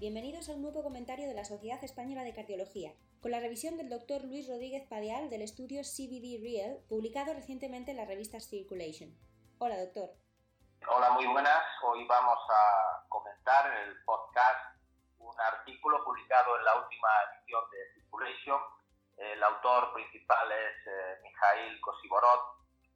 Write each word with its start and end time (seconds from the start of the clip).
Bienvenidos 0.00 0.48
a 0.48 0.52
un 0.52 0.62
nuevo 0.62 0.84
comentario 0.84 1.26
de 1.26 1.34
la 1.34 1.44
Sociedad 1.44 1.82
Española 1.82 2.22
de 2.22 2.32
Cardiología, 2.32 2.94
con 3.20 3.32
la 3.32 3.40
revisión 3.40 3.76
del 3.76 3.90
doctor 3.90 4.22
Luis 4.22 4.46
Rodríguez 4.46 4.86
Padeal 4.88 5.28
del 5.28 5.42
estudio 5.42 5.82
CBD 5.82 6.38
Real, 6.38 6.78
publicado 6.88 7.34
recientemente 7.34 7.90
en 7.90 7.96
la 7.96 8.04
revista 8.04 8.38
Circulation. 8.38 9.10
Hola, 9.58 9.76
doctor. 9.76 10.10
Hola, 10.86 11.10
muy 11.10 11.26
buenas. 11.26 11.64
Hoy 11.82 12.06
vamos 12.06 12.38
a 12.48 13.08
comentar 13.08 13.74
en 13.74 13.88
el 13.88 14.04
podcast 14.04 14.78
un 15.18 15.34
artículo 15.40 16.04
publicado 16.04 16.56
en 16.58 16.64
la 16.64 16.76
última 16.76 17.08
edición 17.34 17.62
de 17.72 17.94
Circulation. 17.94 18.60
El 19.16 19.42
autor 19.42 19.92
principal 19.94 20.46
es 20.52 20.86
eh, 20.86 21.18
Mikhail 21.24 21.80
Kosiborod 21.80 22.40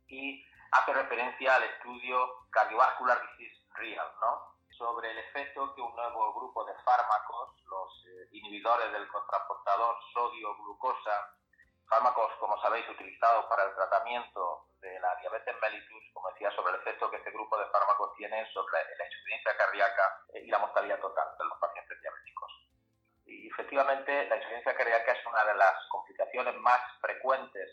y 0.07 0.47
hace 0.71 0.93
referencia 0.93 1.57
al 1.57 1.65
estudio 1.65 2.47
Cardiovascular 2.51 3.19
Disease 3.37 3.61
Real, 3.75 4.07
¿no? 4.21 4.53
Sobre 4.77 5.11
el 5.11 5.19
efecto 5.19 5.75
que 5.75 5.83
un 5.83 5.95
nuevo 5.95 6.33
grupo 6.35 6.65
de 6.65 6.75
fármacos, 6.85 7.51
los 7.67 8.07
eh, 8.07 8.29
inhibidores 8.33 8.93
del 8.93 9.09
contraportador 9.09 9.97
sodio-glucosa, 10.13 11.37
fármacos, 11.89 12.33
como 12.41 12.61
sabéis, 12.63 12.89
utilizados 12.89 13.47
para 13.47 13.65
el 13.65 13.75
tratamiento 13.75 14.67
de 14.81 14.99
la 15.01 15.15
diabetes 15.17 15.55
mellitus, 15.61 16.05
como 16.13 16.31
decía, 16.31 16.51
sobre 16.53 16.75
el 16.75 16.81
efecto 16.81 17.11
que 17.11 17.17
este 17.17 17.31
grupo 17.31 17.57
de 17.59 17.67
fármacos 17.67 18.15
tiene 18.17 18.47
sobre 18.53 18.79
la 18.97 19.07
insuficiencia 19.07 19.57
cardíaca 19.57 20.25
eh, 20.35 20.43
y 20.45 20.49
la 20.49 20.59
mortalidad 20.59 21.01
total 21.01 21.29
de 21.39 21.45
los 21.45 21.59
pacientes 21.59 22.01
diabéticos. 22.01 22.53
Y 23.27 23.49
efectivamente, 23.49 24.29
la 24.29 24.37
insuficiencia 24.37 24.77
cardíaca 24.77 25.13
es 25.13 25.27
una 25.27 25.45
de 25.45 25.55
las 25.55 25.75
complicaciones 25.91 26.57
más 26.57 26.81
frecuentes 27.01 27.69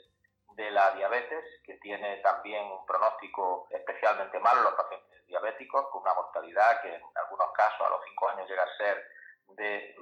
de 0.56 0.72
la 0.72 0.92
diabetes, 0.92 1.46
que 1.64 1.76
tiene 1.76 2.18
también 2.18 2.66
un 2.66 2.86
pronóstico 2.86 3.68
especialmente 3.72 4.40
malo 4.40 4.60
en 4.60 4.64
los 4.66 4.74
pacientes 4.74 4.99
diabéticos, 5.30 5.88
con 5.90 6.02
una 6.02 6.14
mortalidad 6.14 6.82
que 6.82 6.94
en 6.94 7.02
algunos 7.16 7.52
casos 7.54 7.88
a 7.88 7.90
los 7.90 8.02
5 8.04 8.30
años 8.30 8.50
llega 8.50 8.64
a 8.64 8.78
ser 8.78 9.08
del 9.56 9.96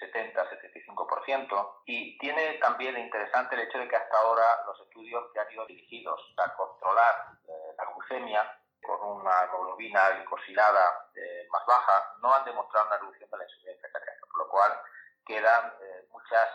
70-75%. 0.00 1.82
Y 1.86 2.18
tiene 2.18 2.54
también 2.54 2.96
interesante 2.98 3.54
el 3.54 3.62
hecho 3.62 3.78
de 3.78 3.88
que 3.88 3.96
hasta 3.96 4.18
ahora 4.18 4.62
los 4.66 4.80
estudios 4.80 5.30
que 5.32 5.40
han 5.40 5.52
ido 5.52 5.66
dirigidos 5.66 6.20
a 6.38 6.54
controlar 6.54 7.14
eh, 7.48 7.74
la 7.76 7.84
glucemia 7.92 8.56
con 8.82 9.02
una 9.02 9.44
hemoglobina 9.44 10.10
glicosilada 10.10 11.10
eh, 11.14 11.46
más 11.50 11.66
baja 11.66 12.14
no 12.22 12.32
han 12.34 12.44
demostrado 12.44 12.86
una 12.86 12.96
reducción 12.96 13.30
de 13.30 13.36
la 13.36 13.44
insuficiencia 13.44 13.90
cardíaca, 13.92 14.26
por 14.26 14.38
lo 14.38 14.48
cual 14.48 14.80
quedan 15.26 15.74
eh, 15.82 16.06
muchas 16.10 16.48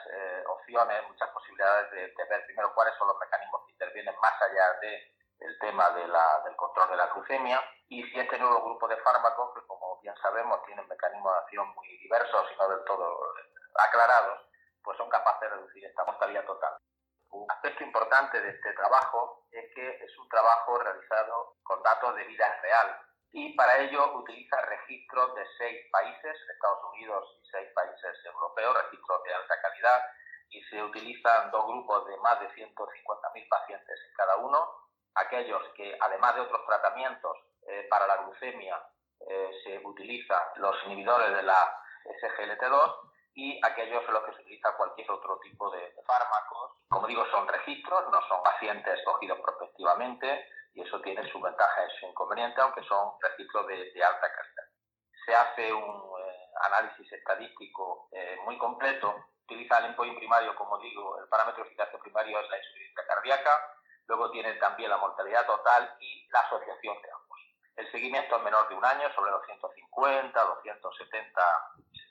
opciones, 0.47 1.07
muchas 1.07 1.29
posibilidades 1.29 1.91
de, 1.91 2.07
de, 2.07 2.23
ver 2.29 2.45
primero 2.45 2.73
cuáles 2.73 2.95
son 2.97 3.07
los 3.07 3.19
mecanismos 3.19 3.61
que 3.65 3.73
intervienen 3.73 4.15
más 4.21 4.33
allá 4.41 4.73
de 4.81 5.13
el 5.39 5.59
tema 5.59 5.89
de 5.91 6.07
la, 6.07 6.41
del 6.45 6.55
control 6.55 6.89
de 6.89 6.97
la 6.97 7.07
glucemia 7.07 7.61
y 7.89 8.03
si 8.03 8.19
este 8.19 8.37
nuevo 8.39 8.63
grupo 8.63 8.87
de 8.87 8.97
fármacos, 8.97 9.53
que 9.53 9.67
como 9.67 9.99
bien 10.01 10.15
sabemos 10.21 10.63
tienen 10.65 10.87
mecanismos 10.87 11.33
de 11.33 11.39
acción 11.39 11.73
muy 11.75 11.87
diversos 11.97 12.47
y 12.51 12.57
no 12.57 12.69
del 12.69 12.83
todo 12.85 13.33
aclarados, 13.75 14.41
pues 14.83 14.97
son 14.97 15.09
capaces 15.09 15.41
de 15.41 15.55
reducir 15.55 15.85
esta 15.85 16.03
mortalidad 16.05 16.45
total. 16.45 16.77
Un 17.31 17.49
aspecto 17.51 17.83
importante 17.83 18.41
de 18.41 18.49
este 18.49 18.73
trabajo 18.73 19.45
es 19.51 19.73
que 19.75 20.03
es 20.03 20.17
un 20.17 20.29
trabajo 20.29 20.77
realizado 20.79 21.55
con 21.63 21.81
datos 21.83 22.15
de 22.15 22.23
vida 22.23 22.59
real 22.61 22.99
y 23.31 23.53
para 23.55 23.77
ello 23.79 24.15
utiliza 24.15 24.61
registros 24.61 25.35
de 25.35 25.45
seis 25.57 25.91
países, 25.91 26.37
Estados 26.49 26.83
Unidos 26.93 27.39
y 27.43 27.49
seis 27.49 27.67
países 27.75 28.25
europeos, 28.25 28.77
registros 28.85 29.23
de 29.23 29.33
alta 29.33 29.61
calidad, 29.61 30.01
y 30.49 30.63
se 30.63 30.81
utilizan 30.81 31.51
dos 31.51 31.65
grupos 31.65 32.05
de 32.07 32.17
más 32.17 32.39
de 32.39 32.47
150.000 32.51 33.49
pacientes 33.49 33.99
en 34.07 34.13
cada 34.15 34.37
uno, 34.37 34.85
aquellos 35.15 35.61
que, 35.75 35.97
además 35.99 36.35
de 36.35 36.41
otros 36.41 36.65
tratamientos 36.65 37.37
eh, 37.67 37.87
para 37.89 38.07
la 38.07 38.17
glucemia, 38.17 38.81
eh, 39.27 39.49
se 39.63 39.79
utilizan 39.85 40.41
los 40.57 40.75
inhibidores 40.85 41.35
de 41.35 41.43
la 41.43 41.81
SGLT2 42.05 42.95
y 43.33 43.59
aquellos 43.65 44.03
en 44.07 44.13
los 44.13 44.23
que 44.23 44.33
se 44.33 44.41
utiliza 44.41 44.75
cualquier 44.75 45.09
otro 45.11 45.39
tipo 45.39 45.69
de, 45.71 45.93
fármacos. 46.05 46.71
Como 46.87 47.07
digo, 47.07 47.25
son 47.31 47.47
registros, 47.47 48.11
no 48.11 48.21
son 48.27 48.43
pacientes 48.43 48.99
escogidos 48.99 49.39
prospectivamente 49.39 50.47
y 50.73 50.81
eso 50.81 51.01
tiene 51.01 51.29
sus 51.31 51.41
ventajas 51.41 51.89
y 51.89 51.99
sus 51.99 52.09
inconvenientes, 52.09 52.59
aunque 52.59 52.83
son 52.83 53.13
registros 53.21 53.67
de, 53.67 54.03
alta 54.03 54.31
calidad. 54.31 54.63
Se 55.25 55.35
hace 55.35 55.73
un 55.73 56.19
eh, 56.19 56.49
análisis 56.61 57.11
estadístico 57.11 58.09
muy 58.45 58.57
completo, 58.57 59.15
utiliza 59.45 59.79
el 59.79 59.85
endpoint 59.85 60.17
primario, 60.17 60.55
como 60.55 60.77
digo, 60.79 61.19
el 61.19 61.27
parámetro 61.27 61.63
de 61.63 61.69
eficacia 61.69 61.99
primario 61.99 62.39
es 62.39 62.49
la 62.49 62.57
insuficiencia 62.57 63.03
cardíaca, 63.07 63.75
Luego 64.07 64.31
tiene 64.31 64.53
también 64.55 64.89
la 64.89 64.97
mortalidad 64.97 65.45
total 65.45 65.95
y 65.99 66.27
la 66.29 66.39
asociación 66.41 67.01
de 67.01 67.11
ambos. 67.11 67.39
El 67.75 67.91
seguimiento 67.91 68.37
es 68.37 68.43
menor 68.43 68.69
de 68.69 68.75
un 68.75 68.85
año, 68.85 69.13
sobre 69.13 69.31
250, 69.31 70.43
270 70.43 71.41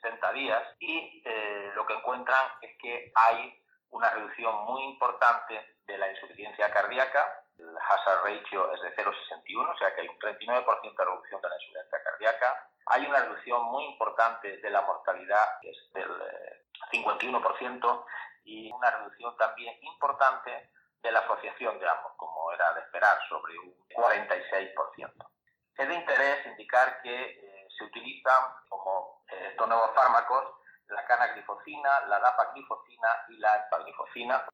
70 0.01 0.33
días, 0.33 0.63
y 0.79 1.21
eh, 1.25 1.71
lo 1.75 1.85
que 1.85 1.93
encuentran 1.93 2.45
es 2.61 2.77
que 2.79 3.11
hay 3.15 3.59
una 3.89 4.09
reducción 4.11 4.65
muy 4.65 4.83
importante 4.83 5.77
de 5.87 5.97
la 5.97 6.11
insuficiencia 6.11 6.71
cardíaca. 6.71 7.41
El 7.57 7.75
hazard 7.77 8.23
ratio 8.23 8.71
es 8.73 8.81
de 8.81 8.95
0,61, 8.95 9.73
o 9.73 9.77
sea 9.77 9.95
que 9.95 10.01
hay 10.01 10.07
un 10.07 10.19
39% 10.19 10.95
de 10.95 11.05
reducción 11.05 11.41
de 11.41 11.49
la 11.49 11.55
insuficiencia 11.55 12.03
cardíaca. 12.03 12.69
Hay 12.87 13.05
una 13.05 13.19
reducción 13.19 13.63
muy 13.65 13.85
importante 13.85 14.57
de 14.57 14.69
la 14.69 14.81
mortalidad, 14.81 15.59
que 15.61 15.71
es 15.71 15.77
del 15.93 16.11
51%, 16.91 18.05
eh, 18.05 18.11
y 18.43 18.71
una 18.71 18.91
reducción 18.91 19.35
también 19.37 19.75
importante 19.81 20.69
de 21.01 21.11
la 21.11 21.19
asociación 21.19 21.79
de 21.79 21.87
ambos, 21.87 22.13
como 22.17 22.51
era 22.51 22.73
de 22.73 22.81
esperar, 22.81 23.17
sobre 23.29 23.57
un 23.59 23.75
46%. 23.89 25.11
Es 25.77 25.87
de 25.87 25.93
interés 25.93 26.45
indicar 26.47 27.01
que 27.01 27.23
eh, 27.23 27.67
se 27.77 27.83
utilizan 27.83 28.43
como 28.69 29.23
eh, 29.31 29.49
estos 29.51 29.67
nuevos 29.67 29.91
fármacos 29.93 30.55
la 30.89 31.05
canaglifosina, 31.05 32.05
la 32.07 32.19
dapaglifosina 32.19 33.07
y 33.29 33.37
la 33.37 33.63
empaglifosina. 33.63 34.45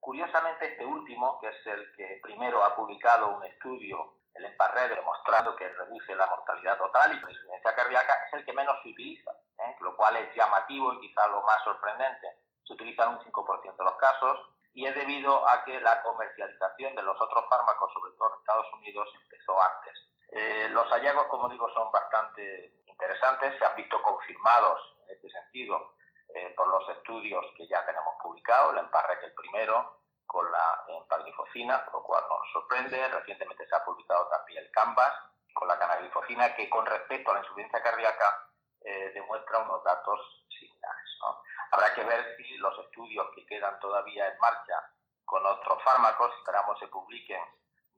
Curiosamente, 0.00 0.72
este 0.72 0.84
último, 0.84 1.40
que 1.40 1.48
es 1.48 1.66
el 1.66 1.92
que 1.96 2.20
primero 2.22 2.62
ha 2.62 2.76
publicado 2.76 3.36
un 3.36 3.44
estudio, 3.44 4.18
el 4.34 4.44
EMPARRED, 4.44 4.96
demostrando 4.96 5.56
que 5.56 5.68
reduce 5.68 6.14
la 6.14 6.26
mortalidad 6.26 6.76
total 6.76 7.12
y 7.12 7.20
la 7.20 7.30
insuficiencia 7.30 7.74
cardíaca, 7.74 8.24
es 8.26 8.34
el 8.34 8.44
que 8.44 8.52
menos 8.52 8.76
se 8.82 8.90
utiliza, 8.90 9.30
¿eh? 9.58 9.76
lo 9.80 9.96
cual 9.96 10.16
es 10.16 10.34
llamativo 10.34 10.92
y 10.94 11.00
quizá 11.00 11.26
lo 11.28 11.42
más 11.42 11.62
sorprendente. 11.62 12.26
Se 12.64 12.74
utiliza 12.74 13.04
en 13.04 13.10
un 13.10 13.18
5% 13.20 13.76
de 13.76 13.84
los 13.84 13.96
casos 13.96 14.53
y 14.74 14.86
es 14.86 14.94
debido 14.94 15.48
a 15.48 15.64
que 15.64 15.80
la 15.80 16.02
comercialización 16.02 16.94
de 16.96 17.02
los 17.02 17.20
otros 17.20 17.44
fármacos, 17.48 17.92
sobre 17.92 18.12
todo 18.18 18.28
en 18.34 18.40
Estados 18.40 18.72
Unidos, 18.74 19.08
empezó 19.22 19.60
antes. 19.62 19.94
Eh, 20.30 20.68
los 20.70 20.88
hallazgos, 20.90 21.26
como 21.28 21.48
digo, 21.48 21.72
son 21.72 21.90
bastante 21.92 22.74
interesantes, 22.86 23.56
se 23.56 23.64
han 23.64 23.76
visto 23.76 24.02
confirmados 24.02 24.80
en 25.04 25.14
este 25.14 25.30
sentido 25.30 25.94
eh, 26.34 26.52
por 26.56 26.66
los 26.68 26.88
estudios 26.88 27.44
que 27.56 27.68
ya 27.68 27.86
tenemos 27.86 28.14
publicados, 28.20 28.72
el 28.72 28.80
EMPARREC 28.80 29.22
el 29.22 29.34
primero, 29.34 30.00
con 30.26 30.50
la 30.50 30.84
empaglifosina, 30.88 31.86
lo 31.92 32.02
cual 32.02 32.24
nos 32.28 32.52
sorprende. 32.52 33.08
Recientemente 33.08 33.68
se 33.68 33.76
ha 33.76 33.84
publicado 33.84 34.26
también 34.28 34.64
el 34.64 34.70
CANVAS 34.72 35.14
con 35.52 35.68
la 35.68 35.78
canaglifosina, 35.78 36.54
que 36.56 36.68
con 36.68 36.84
respecto 36.84 37.30
a 37.30 37.34
la 37.34 37.40
insuficiencia 37.40 37.80
cardíaca 37.80 38.48
eh, 38.80 39.12
demuestra 39.14 39.60
unos 39.60 39.84
datos 39.84 40.44
similares. 40.48 41.18
¿no? 41.20 41.42
Habrá 41.74 41.92
que 41.92 42.04
ver 42.04 42.36
si 42.36 42.56
los 42.58 42.78
estudios 42.78 43.26
que 43.34 43.44
quedan 43.46 43.80
todavía 43.80 44.28
en 44.28 44.38
marcha 44.38 44.78
con 45.24 45.44
otros 45.44 45.82
fármacos, 45.82 46.32
esperamos 46.38 46.78
se 46.78 46.86
publiquen 46.86 47.42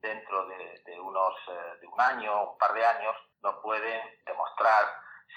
dentro 0.00 0.46
de, 0.46 0.98
unos 0.98 1.34
eh, 1.48 1.76
de 1.82 1.86
un 1.86 2.00
año, 2.00 2.52
un 2.52 2.58
par 2.58 2.72
de 2.72 2.86
años, 2.86 3.14
nos 3.42 3.56
pueden 3.56 4.00
demostrar 4.24 4.82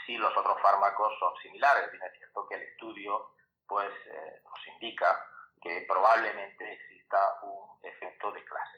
si 0.06 0.16
los 0.16 0.36
otros 0.38 0.58
fármacos 0.62 1.20
son 1.20 1.36
similares. 1.42 1.92
Bien 1.92 2.02
es 2.02 2.18
cierto 2.18 2.48
que 2.48 2.56
el 2.56 2.62
estudio 2.62 3.34
pues 3.68 3.92
eh, 4.06 4.42
nos 4.46 4.68
indica 4.68 5.22
que 5.62 5.86
probablemente 5.86 6.72
exista 6.72 7.40
un 7.42 7.78
efecto 7.84 8.32
de 8.32 8.46
clase. 8.46 8.78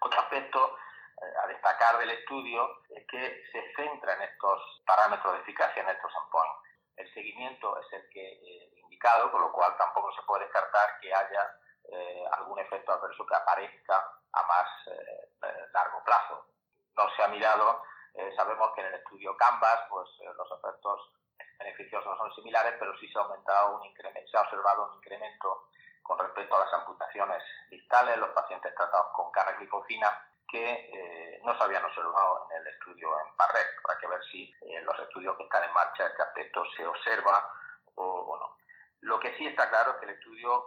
Otro 0.00 0.20
aspecto 0.20 0.78
eh, 1.20 1.34
a 1.42 1.46
destacar 1.48 1.98
del 1.98 2.12
estudio 2.12 2.80
es 2.88 3.06
que 3.08 3.44
se 3.52 3.74
centra 3.76 4.14
en 4.14 4.22
estos 4.22 4.82
parámetros 4.86 5.34
de 5.34 5.40
eficacia, 5.40 5.82
en 5.82 5.90
estos 5.90 6.12
endpoints 6.16 6.63
el 6.96 7.12
seguimiento 7.12 7.78
es 7.80 7.92
el 7.92 8.08
que 8.10 8.32
eh, 8.32 8.72
indicado, 8.76 9.30
con 9.30 9.40
lo 9.40 9.52
cual 9.52 9.76
tampoco 9.76 10.12
se 10.14 10.22
puede 10.22 10.44
descartar 10.44 10.98
que 11.00 11.12
haya 11.12 11.58
eh, 11.90 12.24
algún 12.32 12.58
efecto 12.58 12.92
adverso 12.92 13.26
que 13.26 13.34
aparezca 13.34 13.96
a 14.32 14.42
más 14.46 14.68
eh, 14.88 15.68
largo 15.72 16.02
plazo. 16.04 16.46
No 16.96 17.08
se 17.16 17.22
ha 17.22 17.28
mirado, 17.28 17.82
sabemos 18.36 18.70
que 18.74 18.80
en 18.80 18.86
el 18.86 18.94
estudio 18.94 19.36
Canvas 19.36 19.80
pues, 19.90 20.08
los 20.20 20.48
efectos 20.52 21.12
beneficiosos 21.58 22.06
no 22.06 22.16
son 22.16 22.34
similares, 22.36 22.76
pero 22.78 22.96
sí 22.98 23.08
se 23.08 23.18
ha, 23.18 23.22
aumentado 23.22 23.76
un 23.76 23.84
incremento, 23.84 24.30
se 24.30 24.36
ha 24.36 24.42
observado 24.42 24.88
un 24.90 24.96
incremento 24.98 25.68
con 26.02 26.18
respecto 26.18 26.56
a 26.56 26.64
las 26.64 26.72
amputaciones 26.74 27.42
distales, 27.68 28.16
los 28.18 28.30
pacientes 28.30 28.72
tratados 28.74 29.08
con 29.12 29.32
canaglifosina 29.32 30.08
que 30.54 30.70
eh, 30.70 31.40
no 31.42 31.58
se 31.58 31.64
habían 31.64 31.84
observado 31.84 32.46
en 32.52 32.58
el 32.58 32.68
estudio 32.68 33.08
en 33.18 33.36
Barret. 33.36 33.66
Habrá 33.82 33.98
que 33.98 34.06
ver 34.06 34.20
si 34.30 34.54
en 34.62 34.78
eh, 34.78 34.82
los 34.82 34.96
estudios 35.00 35.36
que 35.36 35.42
están 35.42 35.64
en 35.64 35.72
marcha 35.72 36.06
este 36.06 36.22
aspecto 36.22 36.62
se 36.76 36.86
observa 36.86 37.52
o, 37.96 38.38
no. 38.38 38.56
Lo 39.00 39.18
que 39.18 39.36
sí 39.36 39.48
está 39.48 39.68
claro 39.68 39.90
es 39.90 39.96
que 39.96 40.04
el 40.04 40.12
estudio 40.12 40.64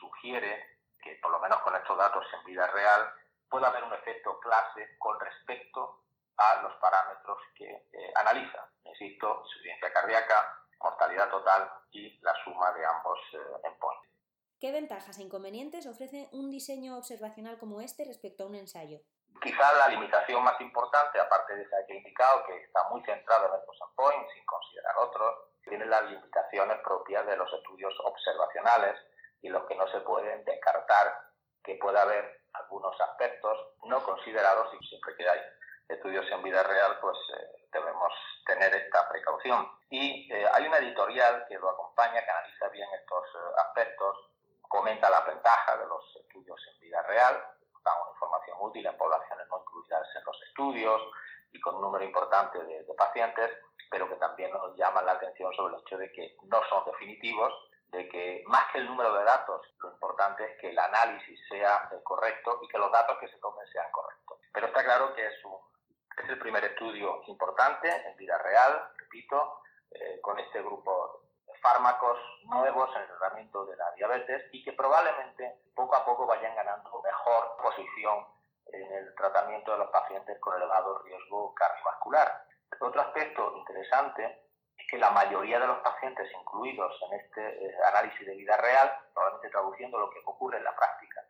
sugiere 0.00 0.80
que, 1.00 1.14
por 1.22 1.30
lo 1.30 1.38
menos 1.38 1.60
con 1.60 1.76
estos 1.76 1.96
datos 1.96 2.26
en 2.34 2.44
vida 2.44 2.66
real, 2.66 3.08
puede 3.48 3.66
haber 3.66 3.84
un 3.84 3.92
efecto 3.92 4.40
clase 4.40 4.96
con 4.98 5.18
respecto 5.20 6.02
a 6.36 6.62
los 6.62 6.74
parámetros 6.80 7.38
que 7.54 7.70
eh, 7.70 8.12
analiza. 8.16 8.68
Insisto, 8.82 9.42
insuficiencia 9.44 9.92
cardíaca, 9.92 10.58
mortalidad 10.80 11.30
total 11.30 11.70
y 11.92 12.18
la 12.20 12.34
suma 12.42 12.72
de 12.72 12.84
ambos 12.84 13.18
eh, 13.34 13.38
endpoints. 13.62 14.08
¿Qué 14.58 14.72
ventajas 14.72 15.18
e 15.18 15.22
inconvenientes 15.22 15.86
ofrece 15.86 16.28
un 16.32 16.50
diseño 16.50 16.98
observacional 16.98 17.58
como 17.58 17.80
este 17.80 18.04
respecto 18.04 18.42
a 18.42 18.46
un 18.48 18.56
ensayo? 18.56 19.00
Quizás 19.40 19.76
la 19.78 19.88
limitación 19.88 20.44
más 20.44 20.60
importante, 20.60 21.18
aparte 21.18 21.56
de 21.56 21.62
esa 21.62 21.76
que 21.86 21.94
he 21.94 21.96
indicado, 21.96 22.44
que 22.44 22.56
está 22.62 22.88
muy 22.90 23.02
centrada 23.04 23.48
en 23.48 23.60
estos 23.60 23.76
endpoints, 23.88 24.32
sin 24.34 24.44
considerar 24.44 24.94
otros, 24.98 25.38
tiene 25.64 25.86
las 25.86 26.02
limitaciones 26.04 26.78
propias 26.82 27.26
de 27.26 27.36
los 27.36 27.52
estudios 27.52 27.94
observacionales 28.04 28.96
y 29.42 29.48
los 29.48 29.64
que 29.66 29.76
no 29.76 29.86
se 29.88 30.00
pueden 30.00 30.44
descartar 30.44 31.30
que 31.62 31.76
pueda 31.76 32.02
haber 32.02 32.40
algunos 32.54 32.98
aspectos 33.00 33.56
no 33.84 34.02
considerados 34.02 34.74
y 34.74 34.86
siempre 34.86 35.14
que 35.16 35.28
hay 35.28 35.40
estudios 35.88 36.26
en 36.30 36.42
vida 36.42 36.62
real, 36.62 36.98
pues 37.00 37.16
eh, 37.36 37.66
debemos 37.72 38.12
tener 38.46 38.74
esta 38.74 39.08
precaución. 39.08 39.68
Y 39.90 40.32
eh, 40.32 40.46
hay 40.52 40.66
una 40.66 40.78
editorial 40.78 41.44
que 41.48 41.58
lo 41.58 41.70
acompaña, 41.70 42.24
que 42.24 42.30
analiza 42.30 42.68
bien 42.68 42.88
estos 42.94 43.24
eh, 43.34 43.60
aspectos, 43.66 44.16
comenta 44.62 45.10
la 45.10 45.20
ventaja 45.22 45.76
de 45.76 45.86
los 45.86 46.16
estudios 46.16 46.60
en 46.72 46.80
vida 46.80 47.02
real, 47.02 47.44
dan 47.84 47.94
una 48.02 48.12
información 48.12 48.56
útil 48.60 48.86
en 48.86 48.96
poblaciones 48.96 49.48
no 49.48 49.60
incluidas 49.60 50.06
en 50.16 50.24
los 50.24 50.42
estudios 50.42 51.02
y 51.52 51.60
con 51.60 51.76
un 51.76 51.82
número 51.82 52.04
importante 52.04 52.62
de, 52.64 52.84
de 52.84 52.94
pacientes, 52.94 53.50
pero 53.90 54.08
que 54.08 54.16
también 54.16 54.52
nos 54.52 54.76
llaman 54.76 55.06
la 55.06 55.12
atención 55.12 55.52
sobre 55.54 55.74
el 55.74 55.80
hecho 55.80 55.98
de 55.98 56.12
que 56.12 56.36
no 56.44 56.60
son 56.68 56.84
definitivos 56.84 57.52
de 57.92 58.08
que 58.08 58.42
más 58.46 58.70
que 58.72 58.78
el 58.78 58.86
número 58.86 59.12
de 59.14 59.24
datos, 59.24 59.62
lo 59.82 59.90
importante 59.90 60.44
es 60.44 60.60
que 60.60 60.70
el 60.70 60.78
análisis 60.78 61.38
sea 61.48 61.88
eh, 61.92 61.96
correcto 62.02 62.60
y 62.62 62.68
que 62.68 62.78
los 62.78 62.90
datos 62.92 63.18
que 63.18 63.28
se 63.28 63.38
tomen 63.38 63.66
sean 63.68 63.90
correctos. 63.90 64.38
Pero 64.52 64.68
está 64.68 64.84
claro 64.84 65.14
que 65.14 65.26
es, 65.26 65.44
un, 65.44 65.56
es 66.22 66.28
el 66.28 66.38
primer 66.38 66.64
estudio 66.64 67.22
importante 67.26 67.88
en 67.88 68.16
vida 68.16 68.38
real, 68.38 68.90
repito, 68.96 69.62
eh, 69.90 70.20
con 70.22 70.38
este 70.38 70.62
grupo 70.62 71.19
fármacos 71.60 72.18
nuevos 72.44 72.90
en 72.96 73.02
el 73.02 73.08
tratamiento 73.08 73.64
de 73.66 73.76
la 73.76 73.90
diabetes 73.92 74.44
y 74.52 74.64
que 74.64 74.72
probablemente 74.72 75.62
poco 75.74 75.96
a 75.96 76.04
poco 76.04 76.26
vayan 76.26 76.54
ganando 76.54 77.02
mejor 77.02 77.56
posición 77.62 78.26
en 78.72 78.92
el 78.92 79.14
tratamiento 79.14 79.72
de 79.72 79.78
los 79.78 79.90
pacientes 79.90 80.38
con 80.40 80.56
elevado 80.56 80.98
riesgo 81.02 81.54
cardiovascular. 81.54 82.44
Otro 82.80 83.00
aspecto 83.00 83.56
interesante 83.56 84.50
que 84.88 84.98
la 84.98 85.10
mayoría 85.10 85.60
de 85.60 85.66
los 85.66 85.78
pacientes 85.78 86.28
incluidos 86.32 86.92
en 87.02 87.20
este 87.20 87.66
eh, 87.66 87.76
análisis 87.88 88.26
de 88.26 88.34
vida 88.34 88.56
real, 88.56 88.90
probablemente 89.14 89.50
traduciendo 89.50 89.98
lo 89.98 90.10
que 90.10 90.20
ocurre 90.24 90.58
en 90.58 90.64
la 90.64 90.74
práctica, 90.74 91.24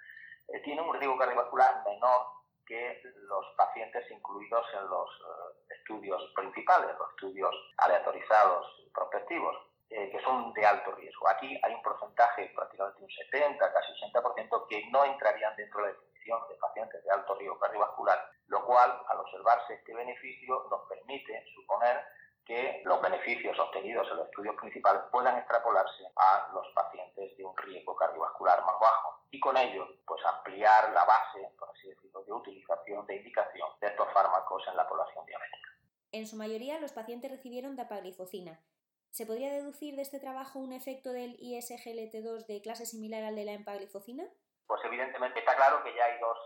eh, 0.48 0.60
tienen 0.60 0.84
un 0.84 0.94
riesgo 0.94 1.18
cardiovascular 1.18 1.82
menor 1.84 2.26
que 2.66 3.02
los 3.02 3.46
pacientes 3.56 4.10
incluidos 4.10 4.66
en 4.74 4.88
los 4.88 5.10
eh, 5.10 5.74
estudios 5.78 6.22
principales, 6.34 6.96
los 6.98 7.10
estudios 7.10 7.54
aleatorizados 7.78 8.66
prospectivos, 8.94 9.56
que 9.90 10.20
son 10.22 10.52
de 10.52 10.64
alto 10.64 10.92
riesgo. 10.92 11.28
Aquí 11.28 11.58
hay 11.62 11.74
un 11.74 11.82
porcentaje, 11.82 12.52
prácticamente 12.54 13.02
un 13.02 13.10
70, 13.10 13.72
casi 13.72 13.92
80%, 13.92 14.66
que 14.68 14.86
no 14.90 15.04
entrarían 15.04 15.56
dentro 15.56 15.82
de 15.82 15.88
la 15.88 15.98
definición 15.98 16.40
de 16.48 16.54
pacientes 16.54 17.04
de 17.04 17.10
alto 17.10 17.34
riesgo 17.34 17.58
cardiovascular, 17.58 18.30
lo 18.46 18.64
cual, 18.64 19.02
al 19.08 19.18
observarse 19.18 19.74
este 19.74 19.92
beneficio, 19.92 20.66
nos 20.70 20.88
permite 20.88 21.44
suponer 21.54 22.04
que 22.44 22.82
los 22.84 23.00
beneficios 23.02 23.58
obtenidos 23.58 24.08
en 24.10 24.16
los 24.16 24.28
estudios 24.28 24.56
principales 24.56 25.02
puedan 25.10 25.38
extrapolarse 25.38 26.04
a 26.16 26.50
los 26.54 26.66
pacientes 26.74 27.36
de 27.36 27.44
un 27.44 27.56
riesgo 27.56 27.94
cardiovascular 27.94 28.64
más 28.64 28.80
bajo 28.80 29.20
y 29.30 29.38
con 29.38 29.56
ello 29.56 29.86
pues 30.06 30.24
ampliar 30.24 30.92
la 30.92 31.04
base, 31.04 31.48
por 31.58 31.70
así 31.70 31.88
decirlo, 31.88 32.24
de 32.24 32.32
utilización, 32.32 33.06
de 33.06 33.16
indicación 33.16 33.68
de 33.80 33.88
estos 33.88 34.12
fármacos 34.12 34.66
en 34.68 34.76
la 34.76 34.88
población 34.88 35.24
diabética. 35.26 35.68
En 36.12 36.26
su 36.26 36.36
mayoría 36.36 36.80
los 36.80 36.92
pacientes 36.92 37.30
recibieron 37.30 37.76
dapaglifocina. 37.76 38.58
¿Se 39.10 39.26
podría 39.26 39.52
deducir 39.52 39.96
de 39.96 40.02
este 40.02 40.20
trabajo 40.20 40.58
un 40.58 40.72
efecto 40.72 41.10
del 41.10 41.36
ISGLT2 41.38 42.46
de 42.46 42.62
clase 42.62 42.86
similar 42.86 43.24
al 43.24 43.34
de 43.34 43.44
la 43.44 43.52
empaglifocina? 43.52 44.24
Pues 44.66 44.80
evidentemente 44.84 45.40
está 45.40 45.56
claro 45.56 45.82
que 45.82 45.94
ya 45.94 46.04
hay 46.04 46.20
dos 46.20 46.38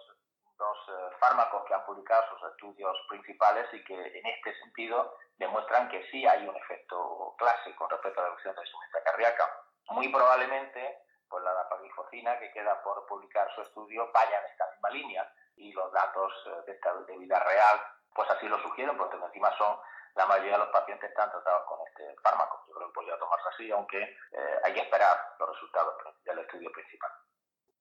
dos 0.56 0.78
eh, 0.88 1.16
fármacos 1.18 1.64
que 1.66 1.74
han 1.74 1.84
publicado 1.84 2.22
sus 2.30 2.50
estudios 2.50 2.96
principales 3.08 3.66
y 3.72 3.82
que 3.84 3.94
en 3.94 4.26
este 4.26 4.54
sentido 4.60 5.16
demuestran 5.36 5.88
que 5.88 6.08
sí 6.10 6.24
hay 6.26 6.46
un 6.46 6.54
efecto 6.56 7.34
clase 7.36 7.74
con 7.74 7.90
respecto 7.90 8.20
a 8.20 8.22
la 8.22 8.28
reducción 8.30 8.54
de 8.54 8.62
insuficiencia 8.62 9.02
cardíaca. 9.02 9.64
Muy 9.90 10.08
probablemente, 10.12 10.98
pues 11.28 11.42
la 11.42 11.52
dapaglifocina 11.52 12.38
que 12.38 12.52
queda 12.52 12.80
por 12.82 13.04
publicar 13.06 13.52
su 13.54 13.62
estudio 13.62 14.10
vaya 14.12 14.38
en 14.38 14.52
esta 14.52 14.70
misma 14.70 14.90
línea 14.90 15.34
y 15.56 15.72
los 15.72 15.92
datos 15.92 16.32
eh, 16.46 16.62
de, 16.66 16.72
esta, 16.72 16.94
de 16.94 17.18
vida 17.18 17.38
real 17.40 17.80
pues 18.14 18.30
así 18.30 18.46
lo 18.48 18.58
sugieren 18.62 18.96
porque 18.96 19.16
encima 19.16 19.56
son 19.58 19.76
la 20.14 20.26
mayoría 20.26 20.52
de 20.52 20.58
los 20.58 20.68
pacientes 20.68 21.10
están 21.10 21.30
tratados 21.30 21.62
con 21.66 21.78
este 21.86 22.14
fármaco. 22.22 22.64
Yo 22.68 22.74
creo 22.74 22.88
que 22.88 22.94
podría 22.94 23.18
tomarse 23.18 23.48
así, 23.48 23.70
aunque 23.70 24.02
eh, 24.02 24.60
hay 24.64 24.74
que 24.74 24.80
esperar 24.80 25.34
los 25.38 25.48
resultados 25.50 25.94
del 26.24 26.38
estudio 26.38 26.70
principal. 26.72 27.10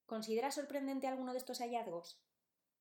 ¿Considera 0.06 0.51
sorprendente 0.51 1.07
alguno 1.07 1.31
de 1.31 1.38
estos 1.38 1.59
hallazgos? 1.59 2.19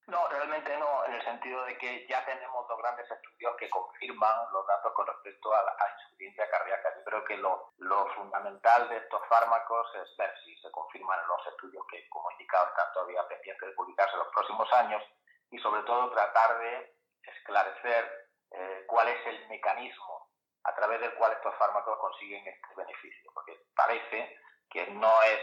No, 0.09 0.29
realmente 0.29 0.77
no, 0.79 1.05
en 1.05 1.13
el 1.15 1.25
sentido 1.25 1.65
de 1.65 1.79
que 1.79 2.07
ya 2.09 2.25
tenemos 2.25 2.67
dos 2.67 2.79
grandes 2.79 3.09
estudios 3.09 3.55
que 3.57 3.71
confirman 3.71 4.53
los 4.53 4.67
datos 4.67 4.93
con 4.95 5.07
respecto 5.07 5.55
a 5.55 5.63
la 5.63 5.77
insuficiencia 5.97 6.51
cardíaca. 6.51 6.93
Yo 6.97 7.05
creo 7.05 7.25
que 7.25 7.37
lo, 7.37 7.73
fundamental 8.17 8.89
de 8.89 8.97
estos 8.97 9.21
fármacos 9.29 9.87
es 9.95 10.17
ver 10.17 10.35
si 10.45 10.57
se 10.59 10.71
confirman 10.73 11.21
en 11.21 11.29
los 11.29 11.47
estudios 11.47 11.87
que, 11.89 12.09
como 12.09 12.31
indicado, 12.33 12.67
están 12.69 12.93
todavía 12.93 13.27
pendientes 13.29 13.69
de 13.69 13.75
publicarse 13.75 14.15
en 14.15 14.19
los 14.19 14.33
próximos 14.35 14.73
años 14.73 15.03
y, 15.51 15.59
sobre 15.61 15.83
todo, 15.83 16.11
tratar 16.11 16.59
de 16.59 16.97
esclarecer 17.23 18.22
eh, 18.55 18.85
cuál 18.87 19.09
es 19.09 19.27
el 19.27 19.49
mecanismo 19.49 20.29
a 20.65 20.75
través 20.75 21.01
del 21.01 21.15
cual 21.15 21.33
estos 21.33 21.55
fármacos 21.57 21.99
consiguen 21.99 22.47
este 22.47 22.75
beneficio. 22.77 23.31
Porque 23.35 23.59
parece 23.75 24.37
que 24.71 24.87
no 24.89 25.23
es 25.23 25.41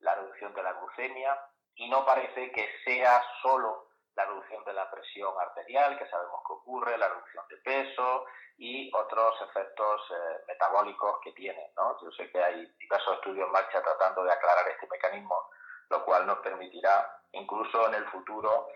la 0.00 0.14
reducción 0.14 0.54
de 0.54 0.62
la 0.62 0.72
glucemia 0.72 1.38
y 1.76 1.88
no 1.88 2.04
parece 2.04 2.50
que 2.52 2.68
sea 2.84 3.22
solo 3.42 3.88
la 4.14 4.24
reducción 4.26 4.64
de 4.64 4.72
la 4.72 4.90
presión 4.90 5.34
arterial, 5.40 5.98
que 5.98 6.08
sabemos 6.08 6.40
que 6.46 6.52
ocurre, 6.52 6.96
la 6.96 7.08
reducción 7.08 7.44
de 7.48 7.56
peso 7.58 8.26
y 8.56 8.90
otros 8.94 9.34
efectos 9.42 10.02
eh, 10.10 10.44
metabólicos 10.46 11.18
que 11.22 11.32
tiene. 11.32 11.72
¿no? 11.76 12.00
Yo 12.00 12.10
sé 12.12 12.30
que 12.30 12.42
hay 12.42 12.66
diversos 12.78 13.14
estudios 13.14 13.46
en 13.46 13.52
marcha 13.52 13.82
tratando 13.82 14.22
de 14.22 14.32
aclarar 14.32 14.68
este 14.68 14.86
mecanismo, 14.88 15.36
lo 15.90 16.04
cual 16.04 16.26
nos 16.26 16.38
permitirá 16.38 17.20
incluso 17.32 17.88
en 17.88 17.94
el 17.94 18.06
futuro 18.06 18.68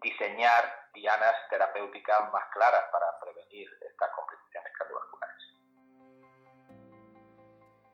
diseñar 0.00 0.88
dianas 0.92 1.34
terapéuticas 1.50 2.32
más 2.32 2.44
claras 2.52 2.84
para 2.92 3.18
prevenir 3.20 3.33
estas 3.62 4.10
complicaciones 4.16 4.72
cardiovasculares. 4.78 5.42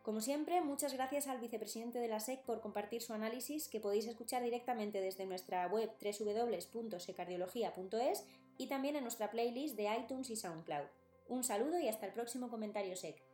Como 0.03 0.21
siempre, 0.21 0.61
muchas 0.63 0.95
gracias 0.95 1.27
al 1.29 1.41
vicepresidente 1.41 1.99
de 1.99 2.09
la 2.09 2.21
SEC 2.21 2.43
por 2.43 2.61
compartir 2.61 3.03
su 3.03 3.13
análisis 3.13 3.69
que 3.69 3.81
podéis 3.81 4.07
escuchar 4.07 4.43
directamente 4.43 5.01
desde 5.01 5.27
nuestra 5.27 5.67
web 5.67 5.91
www.secardiología.es 6.01 8.27
y 8.57 8.69
también 8.69 8.97
en 8.97 9.03
nuestra 9.03 9.31
playlist 9.31 9.77
de 9.77 9.95
iTunes 9.95 10.31
y 10.31 10.37
SoundCloud. 10.37 10.87
Un 11.29 11.45
saludo 11.45 11.79
y 11.79 11.89
hasta 11.89 12.07
el 12.07 12.13
próximo 12.13 12.49
comentario 12.51 12.97
SEC. 12.97 13.30